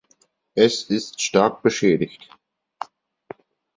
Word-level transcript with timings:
Es 0.55 0.85
ist 0.89 1.21
stark 1.21 1.61
beschädigt. 1.61 2.35